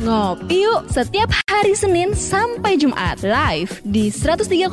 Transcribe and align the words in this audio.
Ngopi 0.00 0.64
yuk 0.64 0.88
setiap 0.88 1.28
hari 1.44 1.76
Senin 1.76 2.16
sampai 2.16 2.80
Jumat 2.80 3.20
live 3.20 3.84
di 3.84 4.08
103,8 4.08 4.72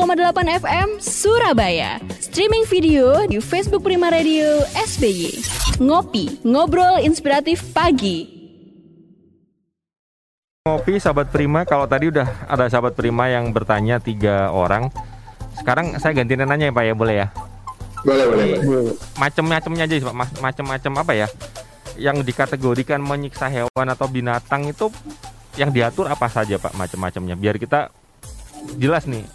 FM 0.64 0.88
Surabaya. 1.04 2.00
Streaming 2.16 2.64
video 2.64 3.28
di 3.28 3.36
Facebook 3.44 3.84
Prima 3.84 4.08
Radio 4.08 4.64
SBY. 4.72 5.44
Ngopi, 5.84 6.48
ngobrol 6.48 7.04
inspiratif 7.04 7.60
pagi. 7.76 8.24
Ngopi 10.64 10.96
sahabat 10.96 11.28
Prima, 11.28 11.68
kalau 11.68 11.92
tadi 11.92 12.08
udah 12.08 12.48
ada 12.48 12.72
sahabat 12.72 12.96
Prima 12.96 13.28
yang 13.28 13.52
bertanya 13.52 14.00
tiga 14.00 14.48
orang. 14.56 14.88
Sekarang 15.60 16.00
saya 16.00 16.16
ganti 16.16 16.40
nanya 16.40 16.72
ya 16.72 16.76
Pak 16.76 16.84
ya, 16.88 16.94
boleh 16.96 17.16
ya? 17.20 17.28
Boleh, 18.08 18.26
boleh, 18.32 18.48
boleh. 18.64 18.96
Macem-macemnya 19.20 19.92
aja 19.92 19.96
sih 20.00 20.08
Pak, 20.08 20.16
Mas- 20.16 20.40
macem-macem 20.40 20.92
apa 20.96 21.12
ya? 21.12 21.28
Yang 21.98 22.24
dikategorikan 22.24 23.02
menyiksa 23.02 23.50
hewan 23.50 23.88
atau 23.90 24.06
binatang 24.06 24.70
itu 24.70 24.94
yang 25.58 25.74
diatur 25.74 26.06
apa 26.06 26.30
saja 26.30 26.62
Pak 26.62 26.78
macem-macemnya? 26.78 27.34
Biar 27.34 27.58
kita 27.58 27.90
jelas 28.78 29.10
nih. 29.10 29.26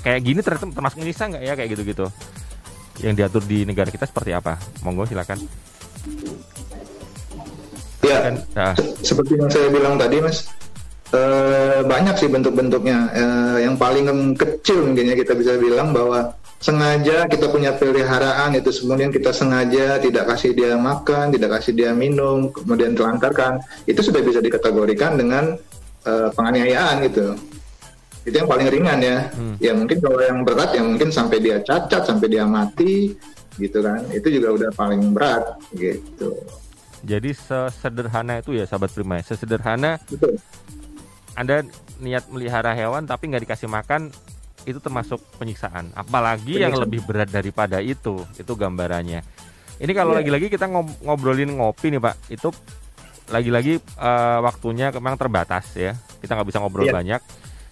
Kayak 0.00 0.20
gini 0.22 0.40
ternyata 0.40 0.70
termasuk 0.70 0.98
menyiksa 1.02 1.28
nggak 1.28 1.42
ya 1.42 1.52
kayak 1.52 1.70
gitu-gitu? 1.74 2.06
Yang 3.02 3.14
diatur 3.16 3.42
di 3.44 3.58
negara 3.66 3.90
kita 3.90 4.06
seperti 4.06 4.30
apa? 4.30 4.54
Monggo 4.80 5.04
silakan. 5.04 5.42
Ya, 8.00 8.16
Kan, 8.24 8.34
ah, 8.56 8.74
se- 8.74 9.12
seperti 9.12 9.36
yang 9.36 9.50
saya 9.52 9.68
bilang 9.68 9.94
tadi, 9.94 10.18
Mas. 10.18 10.48
eh, 11.10 11.82
banyak 11.84 12.14
sih 12.16 12.30
bentuk-bentuknya. 12.30 12.98
Eh, 13.12 13.56
yang 13.66 13.74
paling 13.74 14.06
kecil 14.34 14.86
mungkin 14.86 15.10
ya 15.10 15.14
kita 15.14 15.34
bisa 15.34 15.58
bilang 15.58 15.90
bahwa 15.90 16.32
sengaja 16.60 17.24
kita 17.24 17.48
punya 17.48 17.72
peliharaan 17.72 18.52
itu 18.52 18.68
kemudian 18.84 19.08
kita 19.08 19.32
sengaja 19.32 19.96
tidak 19.96 20.28
kasih 20.28 20.52
dia 20.52 20.76
makan, 20.76 21.32
tidak 21.32 21.56
kasih 21.56 21.72
dia 21.72 21.90
minum, 21.96 22.52
kemudian 22.52 22.92
telantarkan, 22.92 23.64
itu 23.88 24.04
sudah 24.04 24.20
bisa 24.20 24.44
dikategorikan 24.44 25.16
dengan 25.16 25.56
eh, 26.04 26.28
penganiayaan 26.36 27.00
gitu. 27.08 27.32
Itu 28.28 28.44
yang 28.44 28.50
paling 28.52 28.68
ringan 28.68 29.00
ya. 29.00 29.18
Hmm. 29.32 29.56
Ya 29.56 29.72
mungkin 29.72 30.04
kalau 30.04 30.20
yang 30.20 30.44
berat 30.44 30.76
ya 30.76 30.84
mungkin 30.84 31.08
sampai 31.08 31.40
dia 31.40 31.64
cacat, 31.64 32.04
sampai 32.04 32.28
dia 32.28 32.44
mati 32.44 33.16
gitu 33.56 33.80
kan. 33.80 34.04
Itu 34.12 34.28
juga 34.28 34.52
udah 34.52 34.70
paling 34.76 35.16
berat 35.16 35.56
gitu. 35.72 36.36
jadi 37.00 37.32
sesederhana 37.32 38.44
itu 38.44 38.52
ya 38.52 38.68
sahabat 38.68 38.92
Prima, 38.92 39.24
ya. 39.24 39.32
sesederhana 39.32 39.96
Betul. 40.04 40.36
Anda 41.32 41.64
niat 41.96 42.28
melihara 42.28 42.76
hewan 42.76 43.08
tapi 43.08 43.32
nggak 43.32 43.48
dikasih 43.48 43.72
makan 43.72 44.12
itu 44.64 44.78
termasuk 44.78 45.20
penyiksaan. 45.36 45.92
Apalagi 45.92 46.60
yang 46.60 46.72
Penyiksaan. 46.74 46.84
lebih 46.84 47.00
berat 47.06 47.28
daripada 47.28 47.78
itu, 47.80 48.20
itu 48.36 48.52
gambarannya. 48.52 49.20
Ini 49.80 49.92
kalau 49.96 50.12
Iya. 50.12 50.20
lagi-lagi 50.20 50.46
kita 50.52 50.68
ngob- 50.68 51.00
ngobrolin 51.00 51.56
ngopi 51.56 51.88
nih 51.88 52.00
Pak, 52.00 52.16
itu 52.28 52.48
lagi-lagi 53.30 53.78
eh, 53.80 54.38
waktunya 54.42 54.90
memang 54.92 55.16
terbatas 55.16 55.72
ya. 55.72 55.96
Kita 56.20 56.36
nggak 56.36 56.48
bisa 56.52 56.58
ngobrol 56.60 56.84
Iya. 56.90 56.96
banyak. 57.00 57.22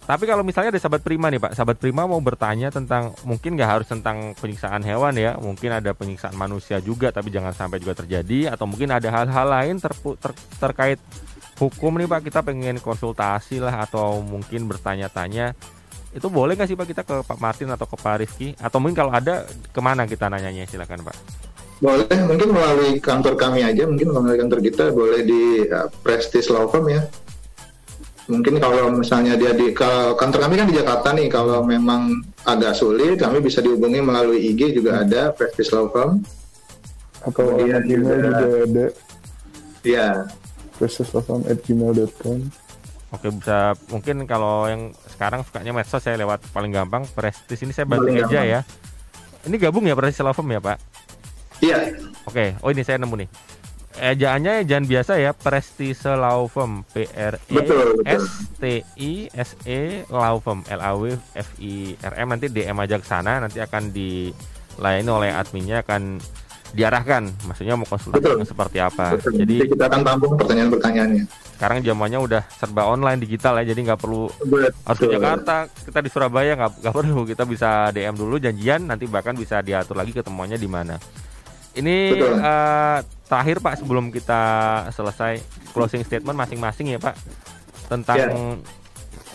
Tapi 0.08 0.24
kalau 0.24 0.40
misalnya 0.40 0.72
ada 0.72 0.80
sahabat 0.80 1.04
Prima 1.04 1.28
nih 1.28 1.36
Pak, 1.36 1.52
sahabat 1.52 1.76
Prima 1.76 2.08
mau 2.08 2.16
bertanya 2.24 2.72
tentang 2.72 3.12
mungkin 3.28 3.60
nggak 3.60 3.68
harus 3.68 3.88
tentang 3.92 4.32
penyiksaan 4.40 4.80
hewan 4.80 5.12
ya, 5.20 5.36
mungkin 5.36 5.68
ada 5.68 5.92
penyiksaan 5.92 6.32
manusia 6.32 6.80
juga, 6.80 7.12
tapi 7.12 7.28
jangan 7.28 7.52
sampai 7.52 7.76
juga 7.76 7.92
terjadi, 7.92 8.48
atau 8.48 8.64
mungkin 8.64 8.88
ada 8.88 9.04
hal-hal 9.04 9.44
lain 9.44 9.76
terpu- 9.76 10.16
ter- 10.16 10.32
terkait 10.56 10.96
hukum 11.60 11.92
nih 12.00 12.08
Pak, 12.08 12.24
kita 12.24 12.40
pengen 12.40 12.80
konsultasi 12.80 13.60
lah 13.60 13.84
atau 13.84 14.24
mungkin 14.24 14.64
bertanya-tanya, 14.64 15.52
itu 16.10 16.26
boleh 16.28 16.56
nggak 16.56 16.68
sih 16.68 16.76
Pak 16.76 16.86
kita 16.88 17.02
ke 17.04 17.20
Pak 17.22 17.38
Martin 17.38 17.68
atau 17.68 17.84
ke 17.84 17.96
Pak 17.96 18.14
Rifki, 18.20 18.48
atau 18.56 18.78
mungkin 18.80 18.96
kalau 18.96 19.12
ada 19.12 19.44
ke 19.46 19.80
mana 19.82 20.08
kita 20.08 20.28
nanyanya 20.28 20.64
silakan 20.64 21.04
Pak. 21.04 21.16
Boleh, 21.78 22.10
mungkin 22.26 22.50
melalui 22.50 22.98
kantor 22.98 23.38
kami 23.38 23.62
aja, 23.62 23.86
mungkin 23.86 24.10
melalui 24.10 24.34
kantor 24.34 24.58
kita 24.58 24.90
boleh 24.90 25.22
di 25.22 25.62
uh, 25.68 25.86
Prestige 26.02 26.50
Law 26.50 26.66
Firm 26.66 26.90
ya. 26.90 27.06
Mungkin 28.28 28.58
kalau 28.60 28.92
misalnya 28.92 29.38
dia 29.38 29.54
di 29.54 29.72
kalau 29.72 30.12
kantor 30.12 30.50
kami 30.50 30.58
kan 30.58 30.66
di 30.68 30.76
Jakarta 30.76 31.14
nih, 31.14 31.30
kalau 31.30 31.62
memang 31.62 32.12
agak 32.44 32.74
sulit, 32.74 33.16
kami 33.16 33.38
bisa 33.40 33.62
dihubungi 33.62 34.02
melalui 34.02 34.42
IG 34.52 34.74
juga 34.74 35.00
ada 35.06 35.30
Prestige 35.30 35.70
Law 35.72 35.88
Firm. 35.88 36.20
atau 37.18 37.50
Kemudian 37.50 37.82
juga- 37.82 38.14
juga 38.14 38.30
ada 38.62 38.86
Ya, 39.82 40.26
preciouslawfirm@gmail.com 40.76 42.38
Oke 43.08 43.32
bisa 43.32 43.72
mungkin 43.88 44.28
kalau 44.28 44.68
yang 44.68 44.92
sekarang 45.08 45.40
sukanya 45.40 45.72
medsos 45.72 46.04
saya 46.04 46.20
lewat 46.20 46.44
paling 46.52 46.68
gampang 46.68 47.08
Prestis 47.16 47.64
ini 47.64 47.72
saya 47.72 47.88
bantu 47.88 48.12
aja 48.12 48.44
ya. 48.44 48.60
Ini 49.48 49.56
gabung 49.56 49.88
ya 49.88 49.96
Prestis 49.96 50.20
Firm 50.20 50.48
ya 50.52 50.60
Pak? 50.60 50.78
iya, 51.58 51.90
Oke, 52.22 52.54
oh 52.62 52.70
ini 52.70 52.86
saya 52.86 53.02
nemu 53.02 53.24
nih. 53.24 53.28
Ejaannya 53.98 54.62
jangan 54.62 54.86
biasa 54.86 55.12
ya, 55.18 55.34
Prestise 55.34 56.06
Law 56.14 56.46
Firm, 56.46 56.86
P 56.94 57.10
R 57.10 57.34
E. 57.50 57.56
S 58.06 58.46
T 58.54 58.86
I 58.94 59.26
S 59.34 59.58
E 59.66 60.06
Law 60.06 60.38
Firm, 60.38 60.62
L 60.70 60.78
A 60.78 60.94
W 60.94 61.18
F 61.34 61.48
I 61.58 61.98
R 61.98 62.14
M 62.14 62.30
nanti 62.30 62.46
DM 62.46 62.78
aja 62.78 63.02
ke 63.02 63.06
sana, 63.08 63.42
nanti 63.42 63.58
akan 63.58 63.90
dilayani 63.90 65.10
oleh 65.10 65.30
adminnya 65.34 65.82
akan 65.82 66.22
diarahkan, 66.72 67.22
maksudnya 67.48 67.74
mau 67.74 67.88
konsultasi 67.88 68.20
Betul. 68.20 68.44
seperti 68.44 68.78
apa. 68.78 69.16
betul. 69.16 69.32
Jadi 69.40 69.54
kita 69.72 69.84
akan 69.88 70.00
tampung 70.04 70.32
pertanyaan-pertanyaannya. 70.36 71.24
sekarang 71.58 71.82
zamannya 71.82 72.22
udah 72.22 72.42
serba 72.54 72.86
online 72.86 73.18
digital 73.18 73.58
ya, 73.58 73.74
jadi 73.74 73.90
nggak 73.90 73.98
perlu 73.98 74.30
harus 74.86 74.98
ke 74.98 75.10
Betul. 75.10 75.14
Jakarta, 75.18 75.66
kita 75.66 75.98
di 75.98 76.10
Surabaya 76.12 76.52
nggak 76.54 76.94
perlu, 76.94 77.26
kita 77.26 77.42
bisa 77.42 77.90
DM 77.90 78.14
dulu 78.14 78.38
janjian, 78.38 78.86
nanti 78.86 79.10
bahkan 79.10 79.34
bisa 79.34 79.58
diatur 79.58 79.98
lagi 79.98 80.14
ketemuannya 80.14 80.54
di 80.54 80.68
mana. 80.70 80.94
Ini 81.74 81.96
Betul. 82.14 82.32
eh, 82.38 82.98
terakhir 83.26 83.56
Pak 83.58 83.74
sebelum 83.82 84.14
kita 84.14 84.42
selesai 84.94 85.42
closing 85.74 86.06
statement 86.06 86.38
masing-masing 86.38 86.94
ya 86.94 87.00
Pak 87.02 87.14
tentang 87.90 88.16
Ya. 88.18 88.28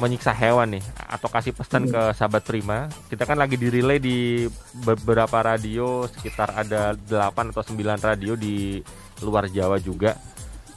Menyiksa 0.01 0.33
hewan 0.33 0.77
nih 0.77 0.83
atau 0.97 1.29
kasih 1.29 1.53
pesan 1.53 1.85
ke 1.85 2.01
sahabat 2.17 2.41
Prima. 2.41 2.89
Kita 3.09 3.29
kan 3.29 3.37
lagi 3.37 3.59
di 3.59 3.67
relay 3.69 4.01
di 4.01 4.49
beberapa 4.81 5.41
radio 5.45 6.09
sekitar 6.09 6.53
ada 6.57 6.97
8 6.97 7.53
atau 7.53 7.61
9 7.61 7.77
radio 8.01 8.33
di 8.33 8.81
luar 9.21 9.45
Jawa 9.49 9.77
juga. 9.77 10.17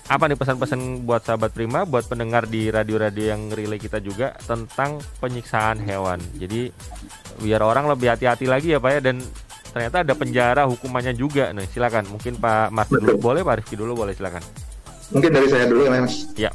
Apa 0.07 0.31
nih 0.31 0.39
pesan-pesan 0.39 1.03
buat 1.03 1.27
sahabat 1.27 1.51
Prima, 1.51 1.83
buat 1.83 2.07
pendengar 2.07 2.47
di 2.47 2.71
radio-radio 2.71 3.35
yang 3.35 3.51
relay 3.51 3.81
kita 3.81 3.99
juga 3.99 4.39
tentang 4.47 5.03
penyiksaan 5.19 5.83
hewan. 5.83 6.23
Jadi 6.39 6.71
biar 7.43 7.59
orang 7.65 7.91
lebih 7.91 8.15
hati-hati 8.15 8.47
lagi 8.47 8.77
ya 8.77 8.79
Pak 8.79 8.91
ya 8.97 9.01
dan 9.03 9.19
ternyata 9.75 10.07
ada 10.07 10.15
penjara 10.15 10.63
hukumannya 10.71 11.13
juga 11.17 11.51
nih. 11.51 11.67
Silakan. 11.69 12.07
Mungkin 12.07 12.39
Pak 12.39 12.71
Martin 12.71 13.03
dulu 13.03 13.19
boleh, 13.19 13.43
Pak 13.43 13.65
Rifki 13.65 13.75
dulu 13.75 13.93
boleh 13.99 14.15
silakan. 14.15 14.45
Mungkin 15.11 15.31
dari 15.31 15.49
saya 15.51 15.67
dulu 15.67 15.81
ya, 15.87 15.91
Mas. 15.91 16.15
Ya. 16.39 16.51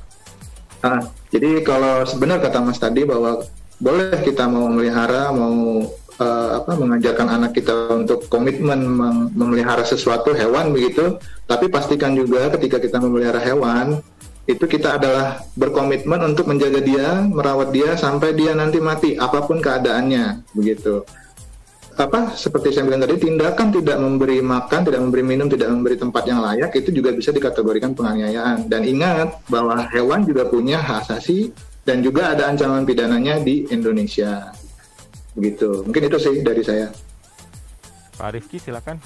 Ah, 0.81 1.01
jadi 1.29 1.61
kalau 1.61 2.01
sebenar 2.09 2.41
kata 2.41 2.57
Mas 2.61 2.81
tadi 2.81 3.05
bahwa 3.05 3.45
boleh 3.77 4.17
kita 4.21 4.49
mau 4.49 4.65
melihara, 4.69 5.29
mau 5.29 5.85
eh, 6.17 6.49
apa 6.57 6.73
mengajarkan 6.73 7.27
anak 7.29 7.57
kita 7.57 7.93
untuk 7.93 8.25
komitmen 8.29 8.85
mem- 8.85 9.29
memelihara 9.33 9.85
sesuatu 9.85 10.33
hewan 10.33 10.73
begitu, 10.73 11.21
tapi 11.45 11.69
pastikan 11.69 12.17
juga 12.17 12.49
ketika 12.57 12.81
kita 12.81 12.97
memelihara 12.97 13.41
hewan 13.41 14.01
itu 14.49 14.65
kita 14.65 14.97
adalah 14.97 15.45
berkomitmen 15.53 16.33
untuk 16.33 16.49
menjaga 16.49 16.81
dia, 16.81 17.25
merawat 17.29 17.69
dia 17.69 17.93
sampai 17.93 18.33
dia 18.33 18.57
nanti 18.57 18.81
mati 18.81 19.13
apa 19.13 19.45
pun 19.45 19.61
keadaannya 19.61 20.41
begitu. 20.57 21.05
Apa 21.99 22.33
seperti 22.39 22.71
saya 22.71 22.87
bilang 22.87 23.03
tadi 23.03 23.19
tindakan 23.19 23.67
tidak 23.73 23.97
memberi 23.99 24.39
makan, 24.39 24.79
tidak 24.87 25.01
memberi 25.03 25.23
minum, 25.27 25.47
tidak 25.51 25.67
memberi 25.71 25.95
tempat 25.99 26.23
yang 26.23 26.39
layak 26.39 26.71
itu 26.79 26.89
juga 26.95 27.11
bisa 27.11 27.35
dikategorikan 27.35 27.91
penganiayaan. 27.91 28.71
Dan 28.71 28.87
ingat 28.87 29.43
bahwa 29.51 29.83
hewan 29.91 30.23
juga 30.23 30.47
punya 30.47 30.79
hak 30.79 31.07
asasi 31.07 31.51
dan 31.83 31.99
juga 31.99 32.31
ada 32.31 32.47
ancaman 32.47 32.87
pidananya 32.87 33.43
di 33.43 33.67
Indonesia. 33.67 34.55
Begitu. 35.35 35.83
Mungkin 35.87 36.03
itu 36.07 36.17
sih 36.19 36.35
dari 36.39 36.63
saya. 36.63 36.87
Pak 38.15 38.29
Rifki 38.37 38.57
silakan. 38.61 39.01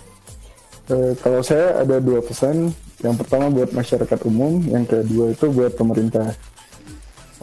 Eh, 0.86 1.14
kalau 1.18 1.42
saya 1.42 1.82
ada 1.82 1.98
dua 1.98 2.22
pesan. 2.22 2.70
Yang 3.04 3.16
pertama 3.22 3.52
buat 3.52 3.70
masyarakat 3.76 4.20
umum, 4.24 4.64
yang 4.72 4.88
kedua 4.88 5.36
itu 5.36 5.52
buat 5.52 5.76
pemerintah. 5.76 6.32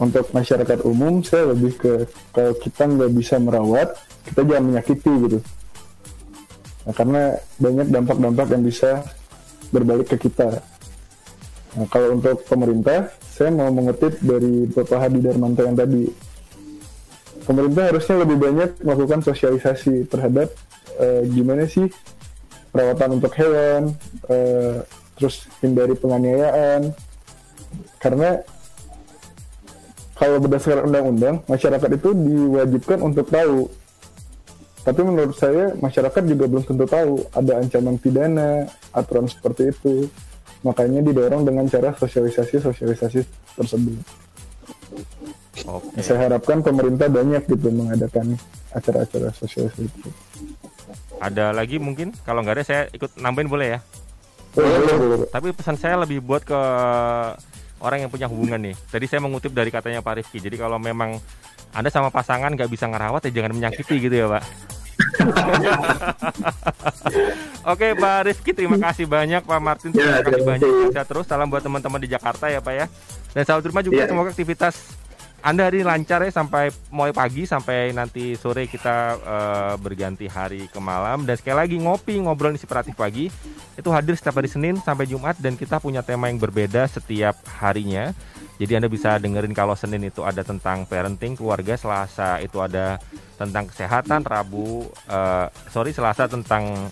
Untuk 0.01 0.33
masyarakat 0.33 0.81
umum, 0.83 1.21
saya 1.21 1.53
lebih 1.53 1.77
ke 1.77 1.93
kalau 2.33 2.57
kita 2.57 2.89
nggak 2.89 3.11
bisa 3.13 3.37
merawat, 3.37 3.93
kita 4.27 4.41
jangan 4.47 4.63
menyakiti 4.71 5.13
gitu. 5.27 5.39
Nah, 6.83 6.93
karena 6.95 7.21
banyak 7.59 7.87
dampak-dampak 7.91 8.47
yang 8.51 8.63
bisa 8.63 8.91
berbalik 9.71 10.07
ke 10.15 10.27
kita. 10.27 10.59
Nah, 11.73 11.87
kalau 11.89 12.19
untuk 12.19 12.43
pemerintah, 12.45 13.09
saya 13.33 13.49
mau 13.49 13.71
mengutip 13.73 14.19
dari 14.21 14.69
Bapak 14.69 14.99
Hadi 14.99 15.19
Darmanto 15.23 15.65
yang 15.65 15.73
tadi. 15.73 16.05
Pemerintah 17.43 17.91
harusnya 17.91 18.15
lebih 18.23 18.37
banyak 18.39 18.69
melakukan 18.85 19.19
sosialisasi 19.25 20.07
terhadap 20.07 20.47
eh, 21.01 21.25
gimana 21.27 21.65
sih 21.67 21.89
perawatan 22.69 23.19
untuk 23.19 23.33
hewan, 23.35 23.93
eh, 24.29 24.85
terus 25.17 25.49
hindari 25.59 25.97
penganiayaan. 25.97 26.93
Karena 27.97 28.37
kalau 30.13 30.37
berdasarkan 30.39 30.87
undang-undang, 30.87 31.35
masyarakat 31.49 31.89
itu 31.97 32.09
diwajibkan 32.13 32.99
untuk 33.01 33.27
tahu. 33.27 33.67
Tapi 34.83 34.99
menurut 34.99 35.35
saya 35.39 35.71
masyarakat 35.79 36.23
juga 36.27 36.43
belum 36.51 36.63
tentu 36.67 36.83
tahu 36.83 37.23
ada 37.31 37.63
ancaman 37.63 37.95
pidana, 37.95 38.67
aturan 38.91 39.31
seperti 39.31 39.71
itu. 39.71 40.11
Makanya 40.63 41.03
didorong 41.03 41.43
dengan 41.47 41.67
cara 41.67 41.95
sosialisasi-sosialisasi 41.95 43.19
tersebut. 43.59 43.99
Oke. 45.67 46.03
Saya 46.03 46.27
harapkan 46.27 46.59
pemerintah 46.59 47.07
banyak 47.07 47.47
gitu 47.47 47.67
mengadakan 47.71 48.35
acara-acara 48.75 49.31
sosial 49.31 49.71
itu. 49.79 50.09
Ada 51.23 51.55
lagi 51.55 51.79
mungkin? 51.79 52.11
Kalau 52.27 52.43
nggak 52.43 52.55
ada 52.59 52.65
saya 52.67 52.81
ikut 52.91 53.15
nambahin 53.15 53.47
boleh 53.47 53.67
ya? 53.75 53.79
Boleh, 54.53 54.69
boleh, 54.83 55.07
boleh. 55.15 55.27
Tapi 55.31 55.47
pesan 55.55 55.79
saya 55.79 55.95
lebih 56.03 56.19
buat 56.19 56.43
ke 56.43 56.59
orang 57.83 58.01
yang 58.01 58.09
punya 58.09 58.25
hubungan 58.31 58.57
nih. 58.57 58.73
Tadi 58.87 59.05
saya 59.05 59.19
mengutip 59.19 59.51
dari 59.51 59.67
katanya 59.69 59.99
Pak 59.99 60.23
Rifki. 60.23 60.39
Jadi 60.39 60.55
kalau 60.55 60.79
memang 60.79 61.19
Anda 61.75 61.91
sama 61.91 62.07
pasangan 62.09 62.55
nggak 62.55 62.71
bisa 62.71 62.87
ngerawat 62.87 63.27
ya 63.27 63.43
jangan 63.43 63.51
menyakiti 63.53 63.99
gitu 63.99 64.15
ya 64.15 64.27
Pak. 64.31 64.43
Oke 67.73 67.95
Pak 67.95 68.17
Rifki 68.27 68.51
terima 68.53 68.77
kasih 68.77 69.09
banyak 69.09 69.41
Pak 69.41 69.59
Martin 69.59 69.89
terima 69.89 70.19
Ya, 70.19 70.21
kasih 70.21 70.43
banyak. 70.45 70.69
Sehat 70.93 71.07
terus 71.07 71.25
salam 71.25 71.49
buat 71.49 71.63
teman-teman 71.63 71.97
di 71.97 72.07
Jakarta 72.07 72.45
ya 72.47 72.59
Pak 72.59 72.73
ya 72.73 72.85
dan 73.33 73.43
salam 73.43 73.61
terima 73.65 73.81
juga 73.81 74.03
Ya. 74.03 74.05
semoga 74.05 74.29
aktivitas 74.29 74.75
anda 75.43 75.67
hari 75.67 75.83
ini 75.83 75.85
lancar 75.91 76.23
ya 76.23 76.31
sampai 76.31 76.71
mulai 76.87 77.11
pagi 77.11 77.43
sampai 77.43 77.91
nanti 77.91 78.39
sore 78.39 78.63
kita 78.63 79.19
eh, 79.19 79.73
berganti 79.75 80.23
hari 80.31 80.71
ke 80.71 80.79
malam 80.79 81.27
dan 81.27 81.35
sekali 81.35 81.59
lagi 81.59 81.75
ngopi 81.83 82.15
ngobrol 82.23 82.55
inspiratif 82.55 82.95
pagi 82.95 83.27
itu 83.75 83.89
hadir 83.91 84.15
setiap 84.15 84.39
hari 84.39 84.47
Senin 84.47 84.79
sampai 84.79 85.03
Jumat 85.03 85.35
dan 85.43 85.59
kita 85.59 85.83
punya 85.83 85.99
tema 85.99 86.31
yang 86.31 86.39
berbeda 86.39 86.87
setiap 86.87 87.35
harinya. 87.59 88.15
Jadi 88.55 88.71
Anda 88.79 88.87
bisa 88.87 89.19
dengerin 89.19 89.51
kalau 89.51 89.75
Senin 89.75 90.07
itu 90.07 90.23
ada 90.23 90.47
tentang 90.47 90.87
parenting 90.87 91.35
keluarga, 91.35 91.75
Selasa 91.75 92.39
itu 92.39 92.63
ada 92.63 92.95
tentang 93.35 93.67
kesehatan, 93.67 94.23
Rabu 94.23 94.87
eh, 95.11 95.51
sorry 95.67 95.91
Selasa 95.91 96.31
tentang 96.31 96.87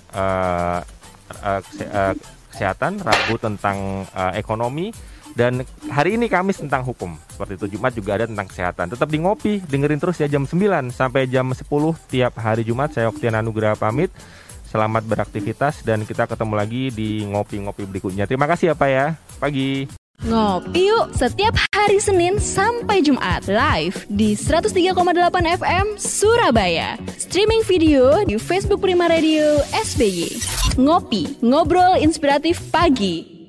kese- 1.32 1.88
eh, 1.88 2.14
kesehatan, 2.52 3.00
Rabu 3.00 3.40
tentang 3.40 4.04
eh, 4.12 4.44
ekonomi 4.44 4.92
dan 5.34 5.64
hari 5.88 6.20
ini 6.20 6.28
Kamis 6.28 6.60
tentang 6.60 6.84
hukum. 6.84 7.16
Seperti 7.32 7.56
itu 7.58 7.78
Jumat 7.78 7.92
juga 7.96 8.20
ada 8.20 8.26
tentang 8.28 8.48
kesehatan. 8.48 8.92
Tetap 8.92 9.08
di 9.08 9.18
ngopi, 9.24 9.54
dengerin 9.64 10.00
terus 10.00 10.20
ya 10.20 10.28
jam 10.28 10.44
9 10.44 10.92
sampai 10.92 11.28
jam 11.28 11.48
10 11.50 11.64
tiap 12.12 12.34
hari 12.40 12.68
Jumat. 12.68 12.92
Saya 12.96 13.08
Oktian 13.10 13.38
Anugrah 13.38 13.76
pamit. 13.80 14.12
Selamat 14.72 15.04
beraktivitas 15.04 15.84
dan 15.84 16.08
kita 16.08 16.32
ketemu 16.32 16.54
lagi 16.56 16.84
di 16.96 17.28
ngopi-ngopi 17.28 17.84
berikutnya. 17.84 18.24
Terima 18.24 18.48
kasih 18.48 18.72
ya 18.72 18.76
Pak 18.76 18.90
ya. 18.90 19.06
Pagi. 19.36 20.00
Ngopi 20.22 20.86
yuk 20.86 21.18
setiap 21.18 21.58
hari 21.74 21.98
Senin 21.98 22.38
sampai 22.38 23.02
Jumat 23.02 23.42
live 23.50 24.06
di 24.06 24.38
103,8 24.38 24.94
FM 25.58 25.86
Surabaya. 25.98 26.94
Streaming 27.18 27.66
video 27.66 28.22
di 28.22 28.38
Facebook 28.38 28.86
Prima 28.86 29.10
Radio 29.10 29.60
SBY. 29.74 30.30
Ngopi, 30.78 31.42
ngobrol 31.42 31.98
inspiratif 32.00 32.62
pagi. 32.70 33.41